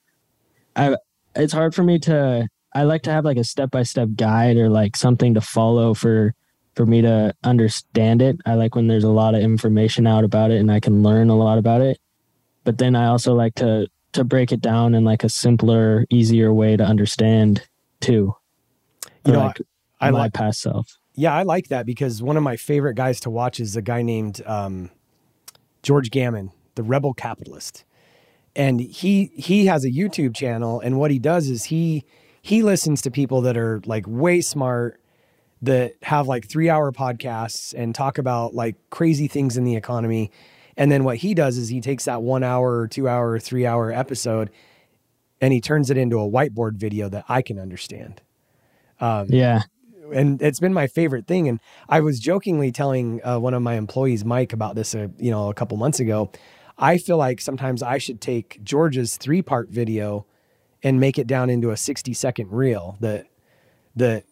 [0.76, 0.96] I,
[1.34, 4.56] it's hard for me to, I like to have like a step by step guide
[4.56, 6.32] or like something to follow for
[6.76, 8.36] for me to understand it.
[8.46, 11.28] I like when there's a lot of information out about it and I can learn
[11.28, 11.98] a lot about it.
[12.62, 16.54] But then I also like to to break it down in like a simpler, easier
[16.54, 17.66] way to understand
[17.98, 18.36] too.
[19.26, 19.60] You know, like
[20.00, 20.98] I, I my like past self.
[21.16, 24.02] Yeah, I like that because one of my favorite guys to watch is a guy
[24.02, 24.92] named um,
[25.82, 27.84] George Gammon, the rebel capitalist.
[28.54, 32.04] And he he has a YouTube channel and what he does is he
[32.48, 34.98] he listens to people that are like way smart
[35.60, 40.30] that have like three hour podcasts and talk about like crazy things in the economy.
[40.74, 43.38] And then what he does is he takes that one hour or two hour or
[43.38, 44.48] three hour episode
[45.42, 48.22] and he turns it into a whiteboard video that I can understand.
[48.98, 49.64] Um, yeah.
[50.10, 51.48] And it's been my favorite thing.
[51.48, 55.30] And I was jokingly telling uh, one of my employees, Mike, about this, uh, you
[55.30, 56.32] know, a couple months ago.
[56.78, 60.24] I feel like sometimes I should take George's three part video
[60.82, 63.26] and make it down into a 60 second reel that,
[63.96, 64.24] that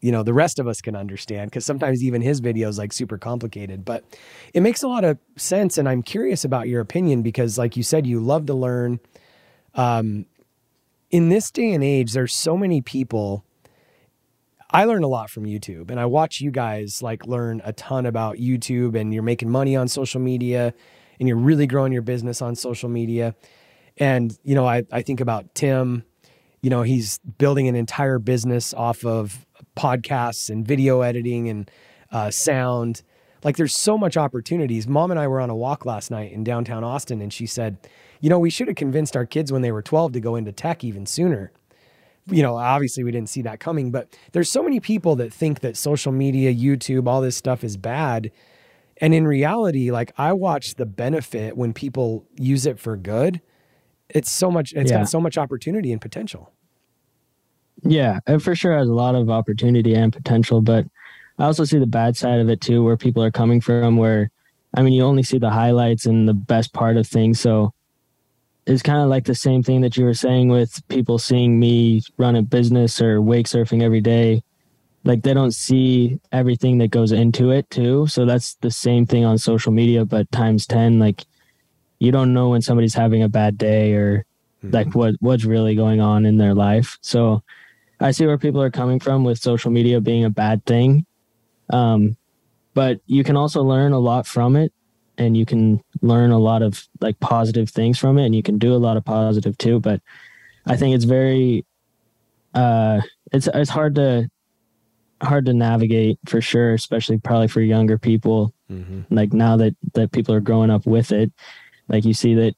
[0.00, 3.16] you know the rest of us can understand because sometimes even his videos like super
[3.16, 3.86] complicated.
[3.86, 4.04] But
[4.52, 7.82] it makes a lot of sense and i'm curious about your opinion because like you
[7.82, 9.00] said you love to learn.
[9.74, 10.26] Um,
[11.14, 13.44] in this day and age there's so many people
[14.70, 18.04] i learn a lot from youtube and i watch you guys like learn a ton
[18.04, 20.74] about youtube and you're making money on social media
[21.20, 23.36] and you're really growing your business on social media
[23.98, 26.04] and you know i, I think about tim
[26.62, 29.44] you know he's building an entire business off of
[29.76, 31.70] podcasts and video editing and
[32.14, 33.02] uh, sound.
[33.42, 34.88] Like there's so much opportunities.
[34.88, 37.76] Mom and I were on a walk last night in downtown Austin, and she said,
[38.20, 40.52] you know, we should have convinced our kids when they were 12 to go into
[40.52, 41.52] tech even sooner.
[42.26, 45.60] You know, obviously we didn't see that coming, but there's so many people that think
[45.60, 48.30] that social media, YouTube, all this stuff is bad.
[48.98, 53.42] And in reality, like I watch the benefit when people use it for good.
[54.14, 54.98] It's so much, It's yeah.
[54.98, 56.52] got so much opportunity and potential.
[57.82, 60.86] Yeah, it for sure has a lot of opportunity and potential, but
[61.38, 63.96] I also see the bad side of it too, where people are coming from.
[63.96, 64.30] Where,
[64.74, 67.40] I mean, you only see the highlights and the best part of things.
[67.40, 67.74] So
[68.66, 72.02] it's kind of like the same thing that you were saying with people seeing me
[72.16, 74.42] run a business or wake surfing every day.
[75.02, 78.06] Like they don't see everything that goes into it too.
[78.06, 80.98] So that's the same thing on social media, but times 10.
[80.98, 81.24] Like
[82.04, 84.24] you don't know when somebody's having a bad day or
[84.62, 84.74] mm-hmm.
[84.74, 86.98] like what what's really going on in their life.
[87.00, 87.42] So
[88.00, 91.06] I see where people are coming from with social media being a bad thing.
[91.70, 92.16] Um,
[92.74, 94.72] but you can also learn a lot from it
[95.16, 98.58] and you can learn a lot of like positive things from it and you can
[98.58, 99.80] do a lot of positive too.
[99.80, 100.02] But
[100.66, 101.64] I think it's very,
[102.52, 103.00] uh,
[103.32, 104.28] it's, it's hard to,
[105.22, 108.52] hard to navigate for sure, especially probably for younger people.
[108.70, 109.14] Mm-hmm.
[109.14, 111.32] Like now that, that people are growing up with it,
[111.88, 112.54] like you see that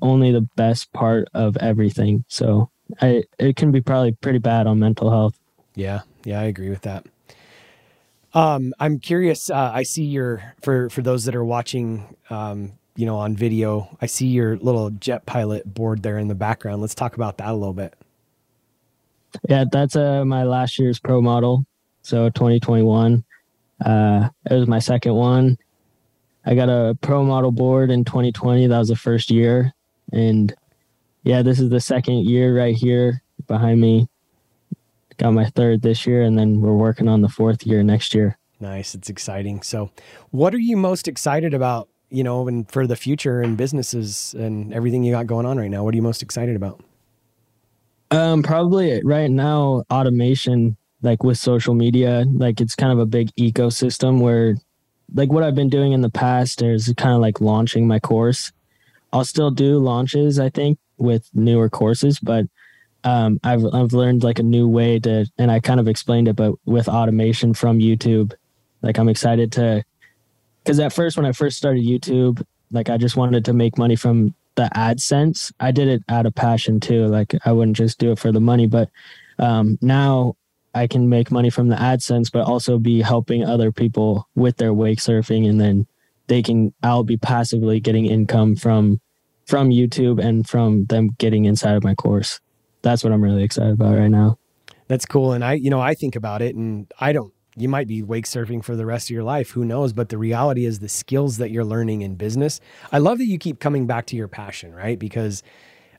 [0.00, 2.24] only the best part of everything.
[2.28, 5.38] So I, it can be probably pretty bad on mental health.
[5.74, 7.06] Yeah, yeah, I agree with that.
[8.34, 9.50] Um, I'm curious.
[9.50, 13.96] Uh, I see your for for those that are watching, um, you know, on video.
[14.00, 16.80] I see your little Jetpilot board there in the background.
[16.80, 17.94] Let's talk about that a little bit.
[19.48, 21.66] Yeah, that's uh, my last year's pro model.
[22.02, 23.24] So 2021.
[23.84, 25.58] Uh, it was my second one.
[26.44, 28.66] I got a pro model board in 2020.
[28.66, 29.72] That was the first year,
[30.12, 30.54] and
[31.22, 34.08] yeah, this is the second year right here behind me.
[35.18, 38.38] Got my third this year, and then we're working on the fourth year next year.
[38.62, 38.94] Nice.
[38.94, 39.62] It's exciting.
[39.62, 39.90] So,
[40.30, 44.72] what are you most excited about, you know, and for the future and businesses and
[44.72, 45.82] everything you got going on right now?
[45.82, 46.80] What are you most excited about?
[48.12, 53.34] Um, probably right now, automation, like with social media, like it's kind of a big
[53.34, 54.54] ecosystem where,
[55.14, 58.52] like, what I've been doing in the past is kind of like launching my course.
[59.12, 62.46] I'll still do launches, I think, with newer courses, but
[63.04, 66.36] um, I've I've learned like a new way to, and I kind of explained it,
[66.36, 68.32] but with automation from YouTube,
[68.80, 69.84] like I'm excited to,
[70.62, 73.96] because at first when I first started YouTube, like I just wanted to make money
[73.96, 75.52] from the AdSense.
[75.60, 77.06] I did it out of passion too.
[77.06, 78.88] Like I wouldn't just do it for the money, but
[79.38, 80.36] um, now
[80.74, 84.72] I can make money from the AdSense, but also be helping other people with their
[84.72, 85.86] wake surfing, and then
[86.28, 86.72] they can.
[86.82, 89.00] I'll be passively getting income from
[89.46, 92.40] from YouTube and from them getting inside of my course.
[92.82, 94.38] That's what I'm really excited about right now.
[94.88, 95.32] That's cool.
[95.32, 98.24] And I, you know, I think about it and I don't, you might be wake
[98.24, 99.50] surfing for the rest of your life.
[99.50, 99.92] Who knows?
[99.92, 102.60] But the reality is the skills that you're learning in business.
[102.90, 104.98] I love that you keep coming back to your passion, right?
[104.98, 105.42] Because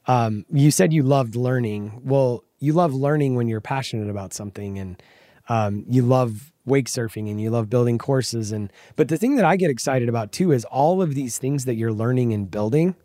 [0.08, 2.02] um, you said you loved learning.
[2.04, 5.04] Well, you love learning when you're passionate about something and
[5.50, 8.54] um, you love wake surfing and you love building courses.
[8.54, 11.66] And, but the thing that I get excited about too is all of these things
[11.66, 12.96] that you're learning and building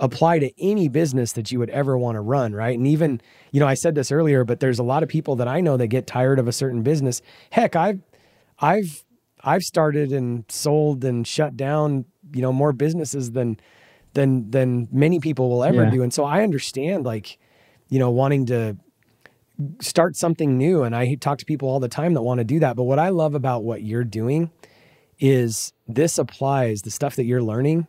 [0.00, 2.76] apply to any business that you would ever want to run, right?
[2.76, 3.20] And even,
[3.52, 5.76] you know, I said this earlier, but there's a lot of people that I know
[5.76, 7.22] that get tired of a certain business.
[7.50, 8.00] Heck, I've
[8.58, 9.04] I've
[9.44, 13.60] I've started and sold and shut down, you know, more businesses than
[14.14, 15.90] than than many people will ever yeah.
[15.90, 16.02] do.
[16.02, 17.38] And so I understand like,
[17.88, 18.76] you know, wanting to
[19.80, 22.60] start something new and I talk to people all the time that want to do
[22.60, 22.76] that.
[22.76, 24.50] But what I love about what you're doing
[25.18, 27.86] is this applies the stuff that you're learning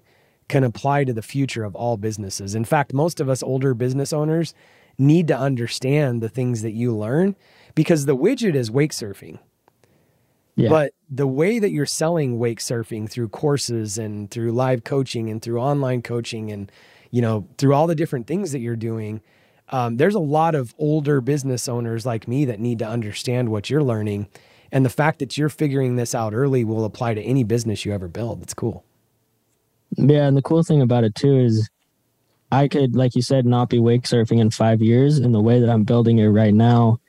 [0.47, 2.55] can apply to the future of all businesses.
[2.55, 4.53] In fact, most of us older business owners
[4.97, 7.35] need to understand the things that you learn
[7.75, 9.39] because the widget is wake surfing.
[10.55, 10.69] Yeah.
[10.69, 15.41] But the way that you're selling wake surfing through courses and through live coaching and
[15.41, 16.69] through online coaching and
[17.11, 19.21] you know through all the different things that you're doing,
[19.71, 23.69] um, there's a lot of older business owners like me that need to understand what
[23.69, 24.27] you're learning,
[24.71, 27.93] and the fact that you're figuring this out early will apply to any business you
[27.93, 28.41] ever build.
[28.41, 28.83] It's cool.
[29.97, 31.69] Yeah, and the cool thing about it too is
[32.51, 35.17] I could, like you said, not be wake surfing in five years.
[35.17, 36.99] And the way that I'm building it right now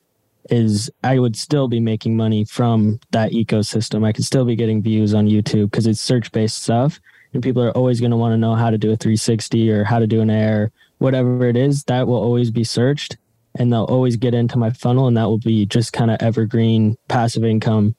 [0.51, 4.05] is I would still be making money from that ecosystem.
[4.05, 7.01] I could still be getting views on YouTube because it's search based stuff.
[7.33, 9.85] And people are always going to want to know how to do a 360 or
[9.85, 13.19] how to do an air, whatever it is, that will always be searched.
[13.57, 15.09] And they'll always get into my funnel.
[15.09, 17.97] And that will be just kind of evergreen passive income,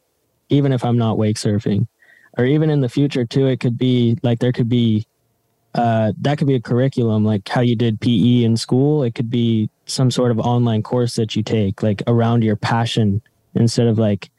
[0.47, 1.87] even if I'm not wake surfing
[2.37, 5.05] or even in the future too it could be like there could be
[5.73, 9.29] uh, that could be a curriculum like how you did pe in school it could
[9.29, 13.21] be some sort of online course that you take like around your passion
[13.55, 14.29] instead of like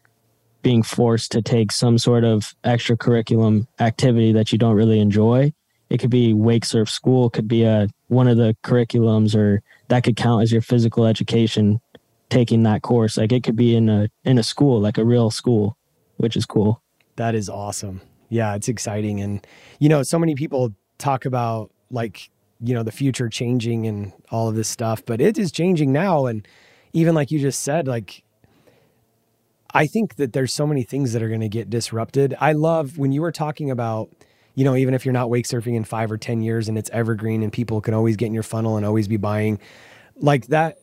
[0.62, 5.52] being forced to take some sort of extra curriculum activity that you don't really enjoy
[5.92, 10.02] it could be wake surf school could be a one of the curriculums or that
[10.02, 11.80] could count as your physical education
[12.30, 15.30] taking that course like it could be in a in a school like a real
[15.30, 15.76] school
[16.16, 16.82] which is cool
[17.16, 18.00] that is awesome.
[18.28, 19.20] Yeah, it's exciting.
[19.20, 19.46] And,
[19.78, 24.48] you know, so many people talk about like, you know, the future changing and all
[24.48, 26.26] of this stuff, but it is changing now.
[26.26, 26.46] And
[26.92, 28.22] even like you just said, like,
[29.74, 32.34] I think that there's so many things that are going to get disrupted.
[32.40, 34.10] I love when you were talking about,
[34.54, 36.90] you know, even if you're not wake surfing in five or 10 years and it's
[36.90, 39.58] evergreen and people can always get in your funnel and always be buying,
[40.16, 40.78] like that,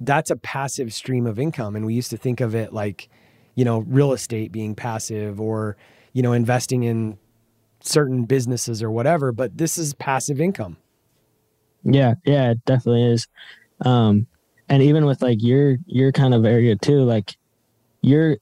[0.00, 1.76] that's a passive stream of income.
[1.76, 3.08] And we used to think of it like,
[3.54, 5.76] you know, real estate being passive or,
[6.12, 7.18] you know, investing in
[7.80, 10.76] certain businesses or whatever, but this is passive income.
[11.84, 13.28] Yeah, yeah, it definitely is.
[13.82, 14.26] Um,
[14.68, 17.36] and even with like your your kind of area too, like
[18.00, 18.38] you're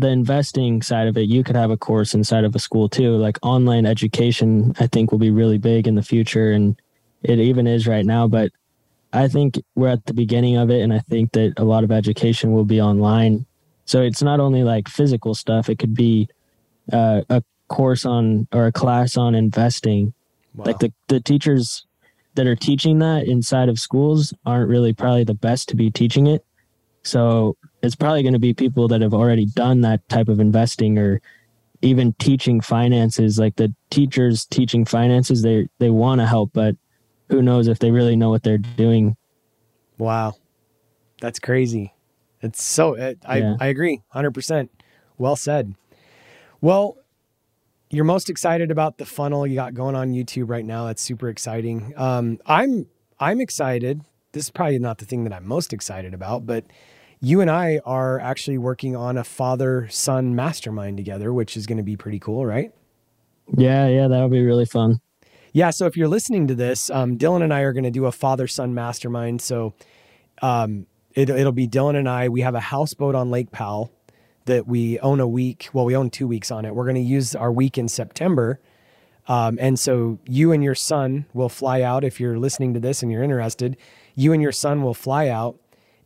[0.00, 3.16] the investing side of it, you could have a course inside of a school too.
[3.16, 6.80] Like online education, I think will be really big in the future, and
[7.22, 8.28] it even is right now.
[8.28, 8.52] But
[9.12, 11.90] I think we're at the beginning of it, and I think that a lot of
[11.90, 13.46] education will be online
[13.88, 16.28] so it's not only like physical stuff, it could be
[16.92, 20.12] uh, a course on or a class on investing.
[20.54, 20.66] Wow.
[20.66, 21.86] Like the, the teachers
[22.34, 26.26] that are teaching that inside of schools aren't really probably the best to be teaching
[26.26, 26.44] it.
[27.02, 30.98] So it's probably going to be people that have already done that type of investing
[30.98, 31.20] or
[31.80, 36.74] even teaching finances like the teachers teaching finances they they want to help but
[37.28, 39.16] who knows if they really know what they're doing
[39.98, 40.34] wow
[41.20, 41.92] that's crazy
[42.42, 43.56] it's so it, I yeah.
[43.60, 44.70] I agree, hundred percent.
[45.16, 45.74] Well said.
[46.60, 46.96] Well,
[47.90, 50.86] you're most excited about the funnel you got going on YouTube right now.
[50.86, 51.92] That's super exciting.
[51.96, 52.86] Um, I'm
[53.18, 54.02] I'm excited.
[54.32, 56.64] This is probably not the thing that I'm most excited about, but
[57.20, 61.78] you and I are actually working on a father son mastermind together, which is going
[61.78, 62.72] to be pretty cool, right?
[63.56, 65.00] Yeah, yeah, that'll be really fun.
[65.52, 68.06] Yeah, so if you're listening to this, um, Dylan and I are going to do
[68.06, 69.40] a father son mastermind.
[69.40, 69.74] So
[70.42, 72.28] um, it, it'll be Dylan and I.
[72.28, 73.90] We have a houseboat on Lake Powell
[74.44, 75.68] that we own a week.
[75.72, 76.74] Well, we own two weeks on it.
[76.74, 78.60] We're going to use our week in September.
[79.26, 82.04] Um, and so you and your son will fly out.
[82.04, 83.76] If you're listening to this and you're interested,
[84.14, 85.58] you and your son will fly out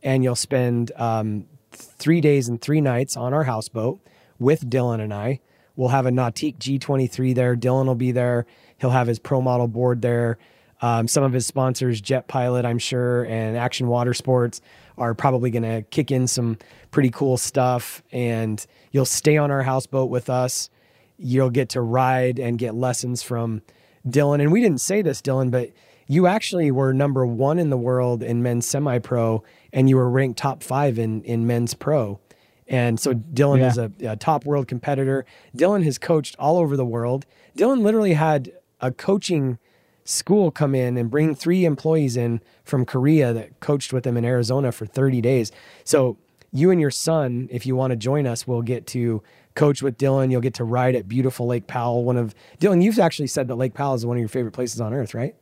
[0.03, 3.99] and you'll spend um, three days and three nights on our houseboat
[4.39, 5.39] with Dylan and I.
[5.75, 7.55] We'll have a Nautique G23 there.
[7.55, 8.45] Dylan will be there.
[8.77, 10.37] He'll have his pro model board there.
[10.81, 14.61] Um, some of his sponsors, Jetpilot, I'm sure, and Action Water Sports
[14.97, 16.57] are probably going to kick in some
[16.91, 18.03] pretty cool stuff.
[18.11, 20.69] And you'll stay on our houseboat with us.
[21.17, 23.61] You'll get to ride and get lessons from
[24.05, 25.71] Dylan, and we didn't say this, Dylan, but
[26.07, 29.43] you actually were number one in the world in men's semi pro,
[29.73, 32.19] and you were ranked top five in in men's pro.
[32.67, 33.33] And so hmm.
[33.33, 33.67] Dylan Yeah.
[33.67, 35.25] is a, a top world competitor.
[35.55, 37.25] Dylan has coached all over the world.
[37.57, 39.57] Dylan literally had a coaching
[40.05, 44.25] school come in and bring three employees in from Korea that coached with him in
[44.25, 45.51] Arizona for 30 days.
[45.85, 46.17] So
[46.51, 49.23] you and your son, if you want to join us, we'll get to
[49.55, 50.29] coach with Dylan.
[50.29, 52.03] You'll get to ride at beautiful Lake Powell.
[52.03, 54.81] One of Dylan, you've actually said that Lake Powell is one of your favorite places
[54.81, 55.35] on earth, right?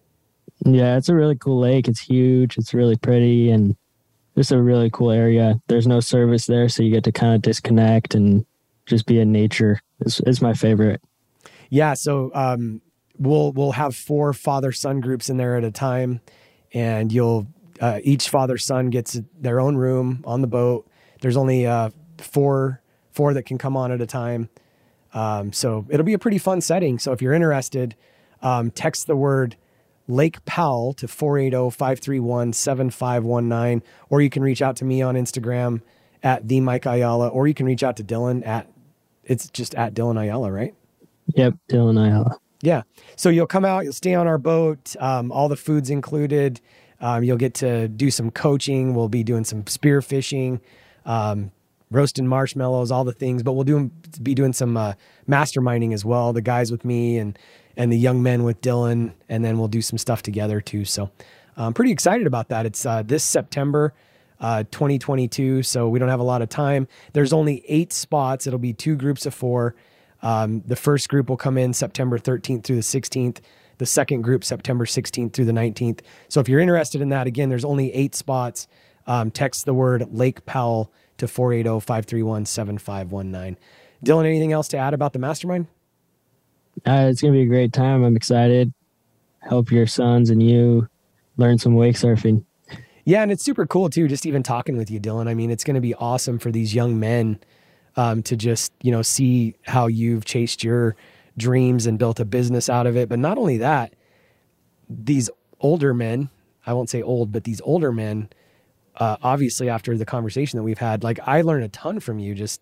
[0.63, 1.87] Yeah, it's a really cool lake.
[1.87, 2.57] It's huge.
[2.57, 3.75] It's really pretty and
[4.37, 5.59] just a really cool area.
[5.67, 8.45] There's no service there, so you get to kind of disconnect and
[8.85, 9.81] just be in nature.
[9.99, 11.01] It's, it's my favorite.
[11.69, 12.81] Yeah, so um,
[13.17, 16.19] we'll we'll have four father son groups in there at a time,
[16.73, 17.47] and you'll
[17.79, 20.87] uh, each father son gets their own room on the boat.
[21.21, 24.49] There's only uh, four four that can come on at a time,
[25.13, 26.99] um, so it'll be a pretty fun setting.
[26.99, 27.95] So if you're interested,
[28.41, 29.55] um, text the word
[30.11, 35.81] Lake Powell to 480-531-7519, or you can reach out to me on Instagram
[36.21, 38.67] at the Mike Ayala, or you can reach out to Dylan at
[39.23, 40.75] it's just at Dylan Ayala, right?
[41.35, 42.37] Yep, Dylan Ayala.
[42.61, 42.81] Yeah.
[43.15, 44.95] So you'll come out, you'll stay on our boat.
[44.99, 46.59] Um, all the food's included.
[46.99, 48.93] Um, you'll get to do some coaching.
[48.93, 50.59] We'll be doing some spear fishing,
[51.05, 51.51] um,
[51.89, 53.41] roasting marshmallows, all the things.
[53.41, 53.89] But we'll do
[54.21, 54.93] be doing some uh,
[55.29, 56.33] masterminding as well.
[56.33, 57.37] The guys with me and
[57.77, 60.85] and the young men with Dylan, and then we'll do some stuff together too.
[60.85, 61.11] So
[61.57, 62.65] I'm pretty excited about that.
[62.65, 63.93] It's uh, this September.
[64.39, 66.87] Uh, 2022, so we don't have a lot of time.
[67.13, 68.47] There's only eight spots.
[68.47, 69.75] It'll be two groups of four.
[70.23, 73.37] Um, the first group will come in September 13th through the 16th.
[73.77, 75.99] The second group, September 16th through the 19th.
[76.27, 78.67] So if you're interested in that, again, there's only eight spots.
[79.07, 83.57] Um, text the word Lake Powell to 480 531 7519.
[84.05, 85.67] Dylan, anything else to add about the mastermind?
[86.85, 88.03] Uh, it's going to be a great time.
[88.03, 88.73] I'm excited.
[89.39, 90.87] Help your sons and you
[91.37, 92.43] learn some wake surfing.
[93.05, 95.27] Yeah, and it's super cool too, just even talking with you, Dylan.
[95.27, 97.39] I mean, it's going to be awesome for these young men
[97.95, 100.95] um, to just, you know, see how you've chased your
[101.37, 103.09] dreams and built a business out of it.
[103.09, 103.93] But not only that,
[104.87, 106.29] these older men,
[106.65, 108.29] I won't say old, but these older men,
[108.97, 112.35] uh, obviously after the conversation that we've had, like I learned a ton from you.
[112.35, 112.61] Just,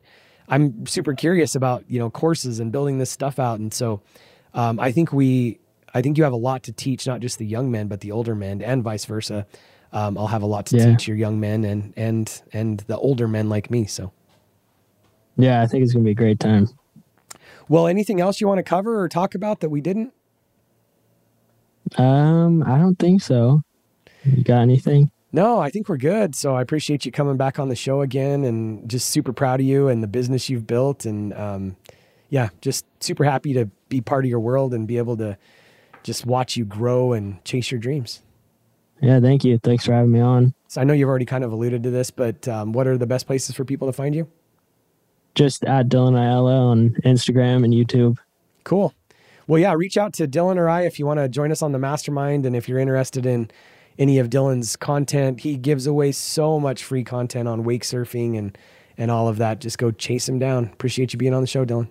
[0.49, 3.59] I'm super curious about, you know, courses and building this stuff out.
[3.59, 4.01] And so
[4.53, 5.59] um, I think we,
[5.93, 8.11] I think you have a lot to teach, not just the young men, but the
[8.11, 9.45] older men and vice versa.
[9.93, 10.85] Um, I'll have a lot to Yeah.
[10.91, 13.85] teach your young men and, and, and the older men like me.
[13.85, 14.11] So,
[15.37, 16.67] Yeah, I think it's going to be a great time.
[17.67, 20.13] well, anything else you want to cover or talk about that we didn't?
[21.97, 23.61] Um, I don't think so.
[24.23, 25.09] You got anything?
[25.31, 26.35] No, I think we're good.
[26.35, 29.65] So I appreciate you coming back on the show again and just super proud of
[29.65, 31.05] you and the business you've built.
[31.05, 31.75] And um,
[32.29, 35.37] yeah, just super happy to be part of your world and be able to
[36.03, 38.23] just watch you grow and chase your dreams.
[39.01, 39.59] Yeah, thank you.
[39.59, 40.53] Thanks for having me on.
[40.67, 43.07] So I know you've already kind of alluded to this, but um, what are the
[43.07, 44.27] best places for people to find you?
[45.35, 48.17] Just at Dylan Ayala on Instagram and YouTube.
[48.63, 48.93] Cool.
[49.47, 51.71] Well, yeah, reach out to Dylan or I if you want to join us on
[51.71, 52.45] the mastermind.
[52.45, 53.49] And if you're interested in
[53.99, 58.57] any of Dylan's content, he gives away so much free content on wake surfing and,
[58.97, 59.59] and all of that.
[59.59, 60.65] Just go chase him down.
[60.65, 61.89] Appreciate you being on the show, Dylan.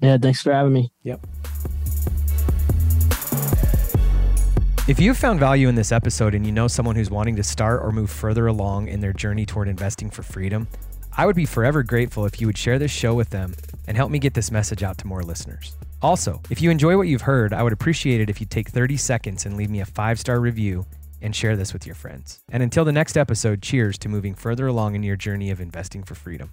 [0.00, 0.92] Yeah, thanks for having me.
[1.04, 1.26] Yep.
[4.88, 7.82] If you've found value in this episode and you know someone who's wanting to start
[7.82, 10.68] or move further along in their journey toward investing for freedom,
[11.16, 13.54] I would be forever grateful if you would share this show with them
[13.88, 15.74] and help me get this message out to more listeners.
[16.02, 18.98] Also, if you enjoy what you've heard, I would appreciate it if you take 30
[18.98, 20.84] seconds and leave me a five star review
[21.26, 22.38] and share this with your friends.
[22.48, 26.04] And until the next episode, cheers to moving further along in your journey of investing
[26.04, 26.52] for freedom.